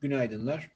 Günaydınlar. 0.00 0.70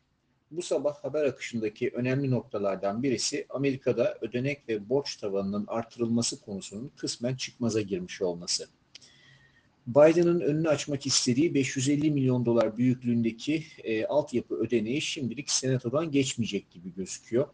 Bu 0.50 0.62
sabah 0.62 0.94
haber 0.94 1.24
akışındaki 1.24 1.90
önemli 1.90 2.30
noktalardan 2.30 3.02
birisi 3.02 3.46
Amerika'da 3.50 4.18
ödenek 4.20 4.68
ve 4.68 4.88
borç 4.88 5.16
tavanının 5.16 5.64
artırılması 5.68 6.40
konusunun 6.40 6.90
kısmen 6.96 7.34
çıkmaza 7.34 7.80
girmiş 7.80 8.22
olması. 8.22 8.68
Biden'ın 9.86 10.40
önünü 10.40 10.68
açmak 10.68 11.06
istediği 11.06 11.54
550 11.54 12.10
milyon 12.10 12.46
dolar 12.46 12.76
büyüklüğündeki 12.76 13.64
e, 13.84 14.06
altyapı 14.06 14.54
ödeneği 14.54 15.00
şimdilik 15.00 15.50
senatodan 15.50 16.10
geçmeyecek 16.10 16.70
gibi 16.70 16.94
gözüküyor. 16.94 17.46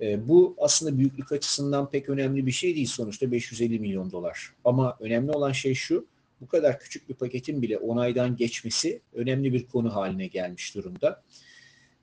E, 0.00 0.28
bu 0.28 0.56
aslında 0.58 0.98
büyüklük 0.98 1.32
açısından 1.32 1.90
pek 1.90 2.08
önemli 2.08 2.46
bir 2.46 2.52
şey 2.52 2.74
değil 2.74 2.86
sonuçta 2.86 3.32
550 3.32 3.78
milyon 3.78 4.10
dolar. 4.10 4.54
Ama 4.64 4.96
önemli 5.00 5.30
olan 5.30 5.52
şey 5.52 5.74
şu, 5.74 6.06
bu 6.42 6.46
kadar 6.48 6.80
küçük 6.80 7.08
bir 7.08 7.14
paketin 7.14 7.62
bile 7.62 7.78
onaydan 7.78 8.36
geçmesi 8.36 9.02
önemli 9.12 9.52
bir 9.52 9.66
konu 9.66 9.94
haline 9.94 10.26
gelmiş 10.26 10.74
durumda. 10.74 11.22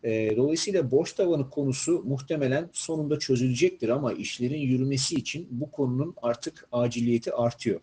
E, 0.04 0.38
dolayısıyla 0.38 0.92
borç 0.92 1.14
tavanı 1.14 1.50
konusu 1.50 2.04
muhtemelen 2.04 2.70
sonunda 2.74 3.20
çözülecektir 3.20 3.90
ama 3.90 4.14
işlerin 4.14 4.60
yürümesi 4.60 5.16
için 5.16 5.48
bu 5.52 5.72
konunun 5.72 6.16
artık 6.22 6.68
aciliyeti 6.72 7.34
artıyor. 7.34 7.82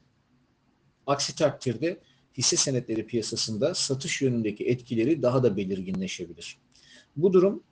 Aksi 1.06 1.36
takdirde 1.36 2.00
hisse 2.38 2.56
senetleri 2.56 3.06
piyasasında 3.06 3.74
satış 3.74 4.22
yönündeki 4.22 4.66
etkileri 4.66 5.22
daha 5.22 5.42
da 5.42 5.56
belirginleşebilir. 5.56 6.58
Bu 7.16 7.32
durum 7.32 7.62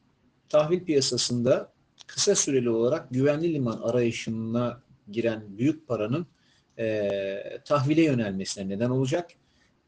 tahvil 0.48 0.84
piyasasında 0.84 1.73
kısa 2.06 2.34
süreli 2.34 2.70
olarak 2.70 3.10
güvenli 3.10 3.54
liman 3.54 3.78
arayışına 3.78 4.82
giren 5.10 5.59
büyük 5.59 5.88
paranın 5.88 6.26
e, 6.78 7.60
tahvile 7.64 8.02
yönelmesine 8.02 8.69
neden 8.69 8.91
olacak. 8.91 9.30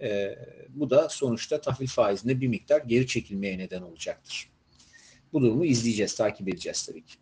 E, 0.01 0.39
bu 0.69 0.91
da 0.91 1.09
sonuçta 1.09 1.61
tahvil 1.61 1.87
faizinde 1.87 2.41
bir 2.41 2.49
miktar 2.49 2.81
geri 2.81 3.07
çekilmeye 3.07 3.59
neden 3.59 3.83
olacaktır. 3.83 4.51
Bu 5.33 5.43
durumu 5.43 5.65
izleyeceğiz, 5.65 6.15
takip 6.15 6.49
edeceğiz 6.49 6.87
tabii 6.87 7.05
ki. 7.05 7.15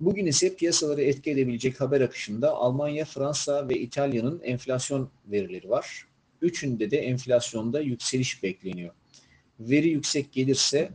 Bugün 0.00 0.26
ise 0.26 0.56
piyasaları 0.56 1.02
etki 1.02 1.30
edebilecek 1.30 1.80
haber 1.80 2.00
akışında 2.00 2.50
Almanya, 2.50 3.04
Fransa 3.04 3.68
ve 3.68 3.78
İtalya'nın 3.78 4.40
enflasyon 4.40 5.10
verileri 5.26 5.70
var. 5.70 6.06
Üçünde 6.42 6.90
de 6.90 6.98
enflasyonda 6.98 7.80
yükseliş 7.80 8.42
bekleniyor. 8.42 8.94
Veri 9.60 9.88
yüksek 9.88 10.32
gelirse 10.32 10.90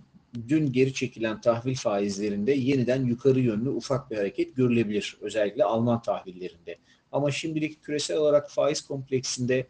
dün 0.48 0.72
geri 0.72 0.94
çekilen 0.94 1.42
tahvil 1.42 1.76
faizlerinde 1.76 2.52
yeniden 2.52 3.06
yukarı 3.06 3.40
yönlü 3.40 3.70
ufak 3.70 4.12
bir 4.12 4.18
hareket 4.18 4.56
görülebilir. 4.56 5.18
Özellikle 5.22 5.64
Alman 5.64 6.02
tahvillerinde. 6.02 6.78
Ama 7.12 7.32
şimdilik 7.32 7.84
küresel 7.84 8.18
olarak 8.18 8.52
faiz 8.52 8.82
kompleksinde 8.82 9.68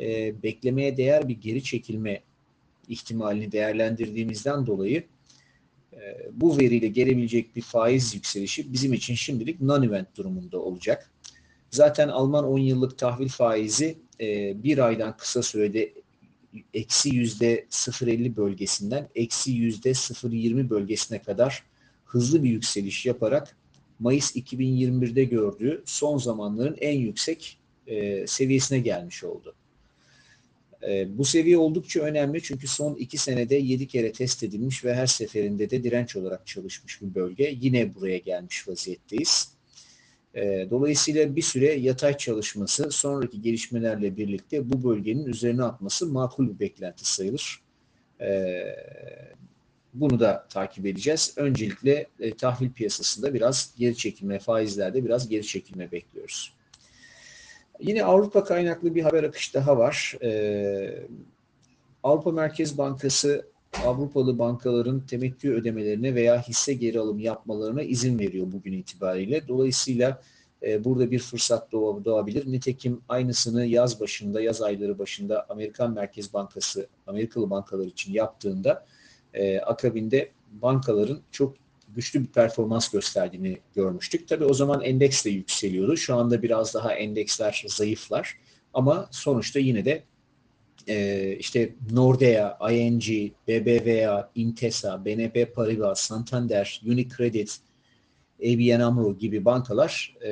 e, 0.00 0.42
beklemeye 0.42 0.96
değer 0.96 1.28
bir 1.28 1.40
geri 1.40 1.62
çekilme 1.62 2.22
ihtimalini 2.88 3.52
değerlendirdiğimizden 3.52 4.66
dolayı 4.66 5.04
e, 5.92 6.28
bu 6.32 6.58
veriyle 6.58 6.88
gelebilecek 6.88 7.56
bir 7.56 7.62
faiz 7.62 8.14
yükselişi 8.14 8.72
bizim 8.72 8.92
için 8.92 9.14
şimdilik 9.14 9.60
non-event 9.60 10.06
durumunda 10.16 10.58
olacak. 10.58 11.10
Zaten 11.70 12.08
Alman 12.08 12.44
10 12.44 12.58
yıllık 12.58 12.98
tahvil 12.98 13.28
faizi 13.28 13.98
e, 14.20 14.62
bir 14.62 14.78
aydan 14.78 15.16
kısa 15.16 15.42
sürede 15.42 15.92
eksi 16.74 17.14
yüzde 17.14 17.66
0.50 17.70 18.36
bölgesinden 18.36 19.08
eksi 19.14 19.52
yüzde 19.52 19.90
0.20 19.90 20.70
bölgesine 20.70 21.22
kadar 21.22 21.64
hızlı 22.04 22.44
bir 22.44 22.50
yükseliş 22.50 23.06
yaparak 23.06 23.56
Mayıs 23.98 24.36
2021'de 24.36 25.24
gördüğü 25.24 25.82
son 25.86 26.18
zamanların 26.18 26.76
en 26.80 26.98
yüksek 26.98 27.58
e, 27.86 28.26
seviyesine 28.26 28.78
gelmiş 28.78 29.24
oldu. 29.24 29.54
E, 30.82 31.18
bu 31.18 31.24
seviye 31.24 31.58
oldukça 31.58 32.00
önemli 32.00 32.42
çünkü 32.42 32.68
son 32.68 32.94
iki 32.94 33.18
senede 33.18 33.54
yedi 33.54 33.86
kere 33.86 34.12
test 34.12 34.42
edilmiş 34.42 34.84
ve 34.84 34.94
her 34.94 35.06
seferinde 35.06 35.70
de 35.70 35.84
direnç 35.84 36.16
olarak 36.16 36.46
çalışmış 36.46 37.02
bir 37.02 37.14
bölge. 37.14 37.56
Yine 37.60 37.94
buraya 37.94 38.18
gelmiş 38.18 38.68
vaziyetteyiz. 38.68 39.56
E, 40.34 40.66
dolayısıyla 40.70 41.36
bir 41.36 41.42
süre 41.42 41.72
yatay 41.72 42.16
çalışması 42.16 42.90
sonraki 42.90 43.42
gelişmelerle 43.42 44.16
birlikte 44.16 44.72
bu 44.72 44.84
bölgenin 44.84 45.26
üzerine 45.26 45.62
atması 45.62 46.06
makul 46.06 46.48
bir 46.48 46.60
beklenti 46.60 47.12
sayılır. 47.12 47.62
E, 48.20 48.28
bunu 49.94 50.20
da 50.20 50.46
takip 50.48 50.86
edeceğiz. 50.86 51.34
Öncelikle 51.36 52.06
e, 52.20 52.36
tahvil 52.36 52.72
piyasasında 52.72 53.34
biraz 53.34 53.74
geri 53.78 53.96
çekilme, 53.96 54.38
faizlerde 54.38 55.04
biraz 55.04 55.28
geri 55.28 55.46
çekilme 55.46 55.92
bekliyoruz. 55.92 56.56
Yine 57.80 58.04
Avrupa 58.04 58.44
kaynaklı 58.44 58.94
bir 58.94 59.02
haber 59.02 59.24
akışı 59.24 59.54
daha 59.54 59.78
var. 59.78 60.14
Ee, 60.22 61.06
Avrupa 62.02 62.32
Merkez 62.32 62.78
Bankası 62.78 63.46
Avrupalı 63.84 64.38
bankaların 64.38 65.00
temettü 65.00 65.52
ödemelerine 65.52 66.14
veya 66.14 66.42
hisse 66.42 66.74
geri 66.74 67.00
alım 67.00 67.18
yapmalarına 67.18 67.82
izin 67.82 68.18
veriyor 68.18 68.46
bugün 68.52 68.72
itibariyle. 68.72 69.48
Dolayısıyla 69.48 70.22
e, 70.62 70.84
burada 70.84 71.10
bir 71.10 71.18
fırsat 71.18 71.72
doğabilir. 71.72 72.52
Nitekim 72.52 73.00
aynısını 73.08 73.66
yaz 73.66 74.00
başında, 74.00 74.40
yaz 74.40 74.62
ayları 74.62 74.98
başında 74.98 75.46
Amerikan 75.48 75.92
Merkez 75.92 76.32
Bankası, 76.32 76.86
Amerikalı 77.06 77.50
bankalar 77.50 77.86
için 77.86 78.12
yaptığında 78.12 78.86
e, 79.36 79.60
akabinde 79.60 80.30
bankaların 80.52 81.20
çok 81.30 81.54
güçlü 81.88 82.20
bir 82.22 82.26
performans 82.26 82.88
gösterdiğini 82.88 83.58
görmüştük. 83.74 84.28
Tabii 84.28 84.44
o 84.44 84.54
zaman 84.54 84.82
endeks 84.82 85.24
de 85.24 85.30
yükseliyordu. 85.30 85.96
Şu 85.96 86.14
anda 86.14 86.42
biraz 86.42 86.74
daha 86.74 86.94
endeksler 86.94 87.64
zayıflar. 87.68 88.38
Ama 88.74 89.08
sonuçta 89.10 89.58
yine 89.58 89.84
de 89.84 90.02
e, 90.88 91.36
işte 91.38 91.74
Nordea, 91.92 92.58
ING, 92.70 93.02
BBVA, 93.48 94.30
Intesa, 94.34 95.04
BNP 95.04 95.54
Paribas, 95.54 96.00
Santander, 96.00 96.82
Unicredit, 96.86 97.58
ABN 98.40 98.80
AMRO 98.80 99.18
gibi 99.18 99.44
bankalar 99.44 100.16
e, 100.24 100.30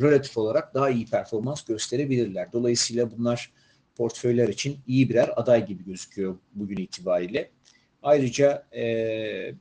relatif 0.00 0.38
olarak 0.38 0.74
daha 0.74 0.90
iyi 0.90 1.06
performans 1.06 1.64
gösterebilirler. 1.64 2.52
Dolayısıyla 2.52 3.10
bunlar 3.18 3.52
portföyler 3.96 4.48
için 4.48 4.78
iyi 4.86 5.08
birer 5.08 5.30
aday 5.36 5.66
gibi 5.66 5.84
gözüküyor 5.84 6.36
bugün 6.54 6.76
itibariyle. 6.76 7.50
Ayrıca 8.02 8.66
e, 8.74 9.54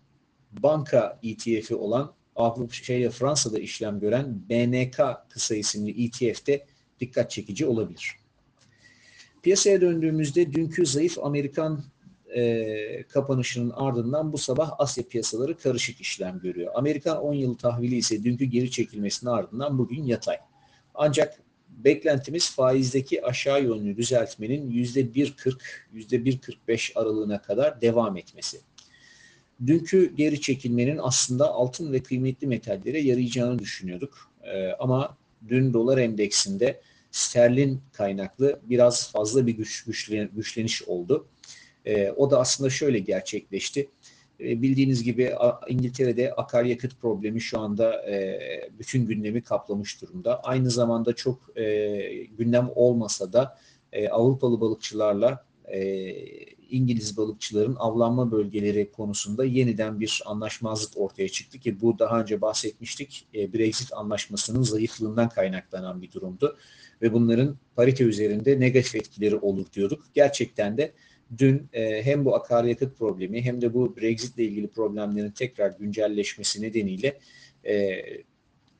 banka 0.51 1.19
ETF'i 1.23 1.75
olan 1.75 2.13
Avrupa 2.35 2.73
şey 2.73 3.09
Fransa'da 3.09 3.59
işlem 3.59 3.99
gören 3.99 4.41
BNK 4.49 4.99
kısa 5.29 5.55
isimli 5.55 6.05
ETF 6.05 6.47
de 6.47 6.65
dikkat 6.99 7.31
çekici 7.31 7.65
olabilir. 7.65 8.15
Piyasaya 9.43 9.81
döndüğümüzde 9.81 10.53
dünkü 10.53 10.85
zayıf 10.85 11.19
Amerikan 11.19 11.83
e, 12.35 13.03
kapanışının 13.03 13.69
ardından 13.69 14.33
bu 14.33 14.37
sabah 14.37 14.71
Asya 14.79 15.07
piyasaları 15.07 15.57
karışık 15.57 16.01
işlem 16.01 16.39
görüyor. 16.39 16.71
Amerikan 16.75 17.21
10 17.21 17.33
yıl 17.33 17.57
tahvili 17.57 17.95
ise 17.95 18.23
dünkü 18.23 18.45
geri 18.45 18.71
çekilmesinin 18.71 19.31
ardından 19.31 19.77
bugün 19.77 20.03
yatay. 20.03 20.37
Ancak 20.95 21.41
beklentimiz 21.83 22.51
faizdeki 22.51 23.25
aşağı 23.25 23.63
yönlü 23.63 23.97
düzeltmenin 23.97 24.71
%1.40, 24.71 25.59
%1.45 25.93 26.99
aralığına 26.99 27.41
kadar 27.41 27.81
devam 27.81 28.17
etmesi 28.17 28.59
dünkü 29.67 30.15
geri 30.15 30.41
çekilmenin 30.41 30.99
aslında 31.01 31.49
altın 31.49 31.91
ve 31.93 32.03
kıymetli 32.03 32.47
metallere 32.47 32.99
yarayacağını 32.99 33.59
düşünüyorduk. 33.59 34.31
E, 34.43 34.71
ama 34.71 35.17
dün 35.47 35.73
dolar 35.73 35.97
endeksinde 35.97 36.81
sterlin 37.11 37.81
kaynaklı 37.93 38.59
biraz 38.63 39.11
fazla 39.11 39.47
bir 39.47 39.51
güç, 39.51 39.83
güçlen, 39.83 40.29
güçleniş 40.35 40.83
oldu. 40.83 41.27
E, 41.85 42.11
o 42.11 42.31
da 42.31 42.39
aslında 42.39 42.69
şöyle 42.69 42.99
gerçekleşti. 42.99 43.89
E, 44.39 44.61
bildiğiniz 44.61 45.03
gibi 45.03 45.35
İngiltere'de 45.67 46.33
akaryakıt 46.33 47.01
problemi 47.01 47.41
şu 47.41 47.59
anda 47.59 48.09
e, 48.09 48.39
bütün 48.79 49.05
gündemi 49.05 49.41
kaplamış 49.41 50.01
durumda. 50.01 50.43
Aynı 50.43 50.69
zamanda 50.69 51.15
çok 51.15 51.57
e, 51.57 52.25
gündem 52.37 52.69
olmasa 52.75 53.33
da 53.33 53.57
Avrupalı 54.11 54.61
balıkçılarla 54.61 55.45
İngiliz 56.69 57.17
balıkçıların 57.17 57.75
avlanma 57.79 58.31
bölgeleri 58.31 58.91
konusunda 58.91 59.45
yeniden 59.45 59.99
bir 59.99 60.21
anlaşmazlık 60.25 60.97
ortaya 60.97 61.29
çıktı 61.29 61.59
ki 61.59 61.81
bu 61.81 61.99
daha 61.99 62.21
önce 62.21 62.41
bahsetmiştik. 62.41 63.27
Brexit 63.33 63.93
anlaşmasının 63.93 64.61
zayıflığından 64.61 65.29
kaynaklanan 65.29 66.01
bir 66.01 66.11
durumdu 66.11 66.57
ve 67.01 67.13
bunların 67.13 67.57
parite 67.75 68.03
üzerinde 68.03 68.59
negatif 68.59 68.95
etkileri 68.95 69.35
olur 69.35 69.65
diyorduk. 69.73 70.03
Gerçekten 70.13 70.77
de 70.77 70.93
dün 71.37 71.69
e, 71.73 72.03
hem 72.03 72.25
bu 72.25 72.35
akaryakıt 72.35 72.97
problemi 72.97 73.41
hem 73.41 73.61
de 73.61 73.73
bu 73.73 73.97
Brexit 73.97 74.37
ile 74.37 74.45
ilgili 74.45 74.67
problemlerin 74.67 75.31
tekrar 75.31 75.71
güncelleşmesi 75.71 76.61
nedeniyle 76.61 77.19
e, 77.65 78.03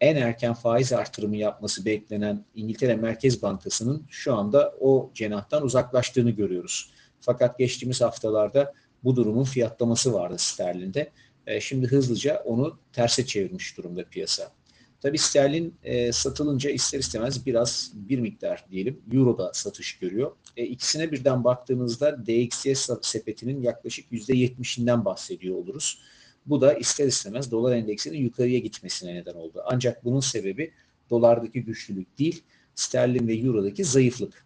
en 0.02 0.16
erken 0.16 0.54
faiz 0.54 0.94
artırımı 0.94 1.38
yapması 1.38 1.86
beklenen 1.86 2.46
İngiltere 2.56 2.96
Merkez 2.96 3.42
Bankası'nın 3.42 4.06
şu 4.10 4.36
anda 4.36 4.74
o 4.80 5.12
cenahtan 5.14 5.64
uzaklaştığını 5.64 6.32
görüyoruz. 6.32 6.92
Fakat 7.22 7.60
geçtiğimiz 7.60 8.02
haftalarda 8.02 8.74
bu 9.04 9.16
durumun 9.16 9.44
fiyatlaması 9.44 10.14
vardı 10.14 10.36
sterlinde. 10.38 11.12
E, 11.48 11.62
şimdi 11.62 11.88
hızlıca 11.88 12.44
onu 12.46 12.80
terse 12.94 13.26
çevirmiş 13.26 13.78
durumda 13.78 14.06
piyasa. 14.06 14.59
Tabii 15.02 15.18
sterlin 15.18 15.76
e, 15.84 16.12
satılınca 16.12 16.70
ister 16.70 17.00
istemez 17.00 17.46
biraz 17.46 17.92
bir 17.96 18.20
miktar 18.20 18.66
diyelim 18.72 19.02
Euro'da 19.14 19.52
satış 19.54 19.98
görüyor. 19.98 20.32
E, 20.58 20.66
ikisine 20.66 21.12
birden 21.12 21.44
baktığımızda 21.44 22.26
DXY 22.26 22.74
sepetinin 23.02 23.62
yaklaşık 23.62 24.12
%70'inden 24.12 25.06
bahsediyor 25.06 25.56
oluruz. 25.56 26.00
Bu 26.46 26.62
da 26.62 26.74
ister 26.74 27.08
istemez 27.08 27.52
dolar 27.52 27.76
endeksinin 27.76 28.18
yukarıya 28.18 28.60
gitmesine 28.60 29.16
neden 29.16 29.34
oldu. 29.34 29.64
Ancak 29.66 30.06
bunun 30.06 30.20
sebebi 30.20 30.72
dolardaki 31.10 31.64
güçlülük 31.64 32.20
değil, 32.20 32.44
sterlin 32.76 33.28
ve 33.28 33.36
eurodaki 33.36 33.84
zayıflık. 33.84 34.46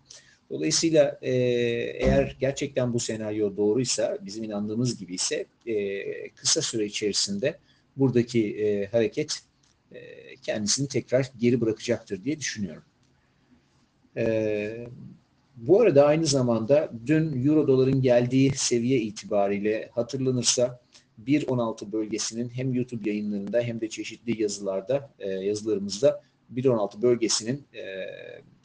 Dolayısıyla 0.49 1.19
e, 1.21 1.31
eğer 1.31 2.37
gerçekten 2.39 2.93
bu 2.93 2.99
senaryo 2.99 3.57
doğruysa, 3.57 4.17
bizim 4.21 4.43
inandığımız 4.43 4.97
gibi 4.97 5.15
ise 5.15 5.45
e, 5.65 6.29
kısa 6.29 6.61
süre 6.61 6.85
içerisinde 6.85 7.59
buradaki 7.97 8.57
e, 8.57 8.85
hareket 8.85 9.41
kendisini 10.41 10.87
tekrar 10.87 11.31
geri 11.39 11.61
bırakacaktır 11.61 12.23
diye 12.23 12.39
düşünüyorum. 12.39 12.83
E, 14.17 14.87
bu 15.55 15.81
arada 15.81 16.05
aynı 16.05 16.25
zamanda 16.25 16.91
dün 17.05 17.45
Euro 17.45 17.67
doların 17.67 18.01
geldiği 18.01 18.51
seviye 18.55 18.99
itibariyle 18.99 19.89
hatırlanırsa 19.93 20.79
1.16 21.25 21.91
bölgesinin 21.91 22.49
hem 22.49 22.73
YouTube 22.73 23.09
yayınlarında 23.09 23.61
hem 23.61 23.81
de 23.81 23.89
çeşitli 23.89 24.41
yazılarda, 24.41 25.09
e, 25.19 25.29
yazılarımızda 25.29 26.21
1.16 26.55 27.01
bölgesinin 27.01 27.65
e, 27.73 27.83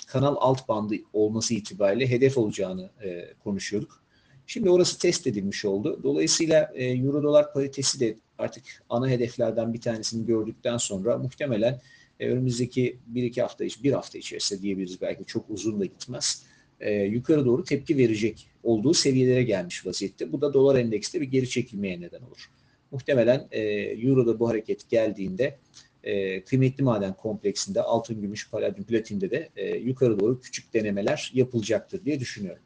kanal 0.07 0.37
alt 0.39 0.69
bandı 0.69 0.95
olması 1.13 1.55
itibariyle 1.55 2.11
hedef 2.11 2.39
olacağını 2.39 2.91
e, 3.05 3.35
konuşuyorduk. 3.45 4.03
Şimdi 4.51 4.71
orası 4.71 4.99
test 4.99 5.27
edilmiş 5.27 5.65
oldu. 5.65 6.01
Dolayısıyla 6.03 6.73
e, 6.75 6.85
Euro 6.85 7.23
dolar 7.23 7.53
paritesi 7.53 8.01
de 8.01 8.17
artık 8.39 8.65
ana 8.89 9.09
hedeflerden 9.09 9.75
bir 9.75 9.81
tanesini 9.81 10.27
gördükten 10.27 10.77
sonra 10.77 11.19
muhtemelen 11.19 11.81
e, 12.21 12.29
önümüzdeki 12.29 12.99
bir 13.07 13.23
iki 13.23 13.43
hafta, 13.43 13.65
bir 13.65 13.93
hafta 13.93 14.19
içerisinde 14.19 14.63
diyebiliriz 14.63 15.01
belki 15.01 15.25
çok 15.25 15.51
uzun 15.51 15.81
da 15.81 15.85
gitmez. 15.85 16.43
E, 16.81 16.93
yukarı 16.93 17.47
doğru 17.47 17.65
tepki 17.65 17.97
verecek 17.97 18.49
olduğu 18.63 18.95
seviyelere 18.95 19.43
gelmiş 19.43 19.87
vaziyette. 19.87 20.33
Bu 20.33 20.41
da 20.41 20.55
dolar 20.55 20.79
endekste 20.79 21.21
bir 21.21 21.27
geri 21.27 21.49
çekilmeye 21.49 22.01
neden 22.01 22.21
olur. 22.21 22.51
Muhtemelen 22.91 23.49
e, 23.51 23.61
Euro'da 24.09 24.41
bu 24.41 24.49
hareket 24.49 24.91
geldiğinde 24.91 25.59
e, 26.05 26.45
kıymetli 26.45 26.85
maden 26.85 27.15
kompleksinde 27.15 27.83
altın, 27.83 28.21
gümüş, 28.21 28.51
paladyum, 28.51 28.87
platinde 28.87 29.31
de 29.31 29.49
e, 29.57 29.77
yukarı 29.77 30.21
doğru 30.21 30.41
küçük 30.41 30.75
denemeler 30.75 31.31
yapılacaktır 31.35 32.05
diye 32.05 32.21
düşünüyorum. 32.21 32.63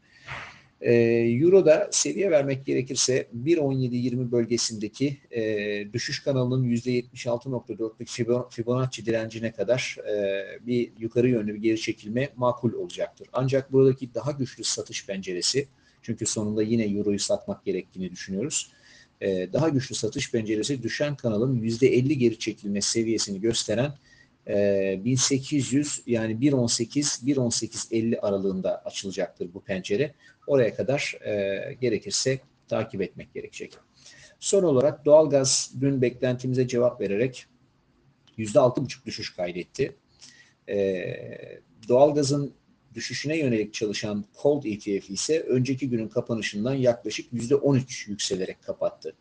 E, 0.83 0.93
Euro'da 1.41 1.89
seviye 1.91 2.31
vermek 2.31 2.65
gerekirse 2.65 3.27
1.17-20 3.45 4.31
bölgesindeki 4.31 5.17
e, 5.31 5.93
düşüş 5.93 6.23
kanalının 6.23 6.69
%76.4'lük 6.69 8.49
Fibonacci 8.49 9.05
direncine 9.05 9.51
kadar 9.51 9.97
e, 10.09 10.43
bir 10.67 10.91
yukarı 10.99 11.29
yönlü 11.29 11.53
bir 11.53 11.61
geri 11.61 11.81
çekilme 11.81 12.29
makul 12.35 12.73
olacaktır. 12.73 13.27
Ancak 13.33 13.73
buradaki 13.73 14.13
daha 14.13 14.31
güçlü 14.31 14.63
satış 14.63 15.05
penceresi, 15.05 15.67
çünkü 16.01 16.25
sonunda 16.25 16.63
yine 16.63 16.83
Euro'yu 16.83 17.19
satmak 17.19 17.65
gerektiğini 17.65 18.11
düşünüyoruz 18.11 18.71
e, 19.23 19.53
daha 19.53 19.69
güçlü 19.69 19.95
satış 19.95 20.31
penceresi 20.31 20.83
düşen 20.83 21.15
kanalın 21.15 21.61
%50 21.61 22.13
geri 22.13 22.39
çekilme 22.39 22.81
seviyesini 22.81 23.41
gösteren 23.41 23.93
1800 24.47 25.99
e, 26.07 26.11
yani 26.11 26.33
1.18 26.33 27.25
1.18.50 27.25 28.19
aralığında 28.19 28.81
açılacaktır 28.85 29.53
bu 29.53 29.61
pencere. 29.61 30.13
Oraya 30.47 30.75
kadar 30.75 31.17
e, 31.25 31.73
gerekirse 31.81 32.39
takip 32.67 33.01
etmek 33.01 33.33
gerekecek. 33.33 33.73
Son 34.39 34.63
olarak 34.63 35.05
doğalgaz 35.05 35.71
dün 35.81 36.01
beklentimize 36.01 36.67
cevap 36.67 37.01
vererek 37.01 37.45
%6,5 38.37 39.05
düşüş 39.05 39.35
kaydetti. 39.35 39.95
Doğalgazın 41.87 42.53
düşüşüne 42.93 43.37
yönelik 43.37 43.73
çalışan 43.73 44.25
Cold 44.41 44.63
ETF 44.63 45.09
ise 45.09 45.39
önceki 45.39 45.89
günün 45.89 46.07
kapanışından 46.07 46.73
yaklaşık 46.73 47.33
%13 47.33 48.09
yükselerek 48.09 48.63
kapattı. 48.63 49.15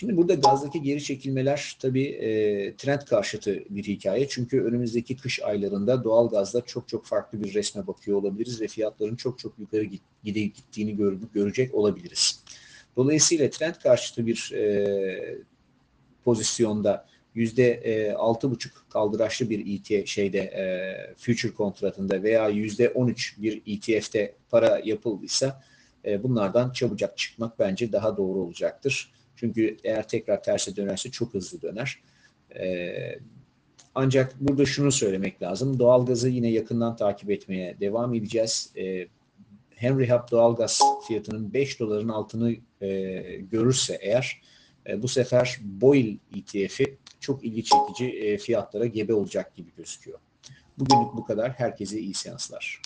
Şimdi 0.00 0.16
burada 0.16 0.34
gazdaki 0.34 0.82
geri 0.82 1.02
çekilmeler 1.02 1.76
tabii 1.80 2.04
e, 2.04 2.76
trend 2.76 3.00
karşıtı 3.00 3.64
bir 3.70 3.84
hikaye. 3.84 4.28
Çünkü 4.28 4.62
önümüzdeki 4.62 5.16
kış 5.16 5.42
aylarında 5.42 6.04
doğal 6.04 6.30
gazda 6.30 6.60
çok 6.60 6.88
çok 6.88 7.06
farklı 7.06 7.44
bir 7.44 7.54
resme 7.54 7.86
bakıyor 7.86 8.18
olabiliriz 8.18 8.60
ve 8.60 8.68
fiyatların 8.68 9.16
çok 9.16 9.38
çok 9.38 9.58
yukarı 9.58 9.84
gide 10.24 10.40
gittiğini 10.40 10.96
gör, 10.96 11.16
görecek 11.34 11.74
olabiliriz. 11.74 12.44
Dolayısıyla 12.96 13.50
trend 13.50 13.74
karşıtı 13.74 14.26
bir 14.26 14.52
e, 14.54 15.38
pozisyonda 16.24 17.06
yüzde 17.34 18.14
altı 18.18 18.50
buçuk 18.50 18.86
kaldıraçlı 18.90 19.50
bir 19.50 19.78
ETF 19.78 20.08
şeyde 20.08 20.38
e, 20.38 20.64
future 21.16 21.54
kontratında 21.54 22.22
veya 22.22 22.48
yüzde 22.48 22.88
on 22.88 23.08
üç 23.08 23.36
bir 23.38 23.62
ETF'de 23.66 24.34
para 24.50 24.80
yapıldıysa 24.84 25.62
e, 26.04 26.22
bunlardan 26.22 26.72
çabucak 26.72 27.18
çıkmak 27.18 27.58
bence 27.58 27.92
daha 27.92 28.16
doğru 28.16 28.38
olacaktır. 28.38 29.19
Çünkü 29.40 29.76
eğer 29.84 30.08
tekrar 30.08 30.42
terse 30.42 30.76
dönerse 30.76 31.10
çok 31.10 31.34
hızlı 31.34 31.62
döner. 31.62 32.02
E, 32.58 32.92
ancak 33.94 34.40
burada 34.40 34.66
şunu 34.66 34.92
söylemek 34.92 35.42
lazım. 35.42 35.78
Doğalgazı 35.78 36.28
yine 36.28 36.50
yakından 36.50 36.96
takip 36.96 37.30
etmeye 37.30 37.80
devam 37.80 38.14
edeceğiz. 38.14 38.72
E, 38.76 39.06
Henry 39.70 40.10
Hub 40.10 40.30
doğalgaz 40.30 40.80
fiyatının 41.08 41.54
5 41.54 41.80
doların 41.80 42.08
altını 42.08 42.54
e, 42.80 42.88
görürse 43.50 43.98
eğer 44.00 44.40
e, 44.86 45.02
bu 45.02 45.08
sefer 45.08 45.58
Boyle 45.62 46.16
ETF'i 46.36 46.98
çok 47.20 47.44
ilgi 47.44 47.64
çekici 47.64 48.18
e, 48.18 48.38
fiyatlara 48.38 48.86
gebe 48.86 49.14
olacak 49.14 49.56
gibi 49.56 49.70
gözüküyor. 49.76 50.18
Bugünlük 50.78 51.16
bu 51.16 51.24
kadar. 51.24 51.52
Herkese 51.52 52.00
iyi 52.00 52.14
seanslar. 52.14 52.78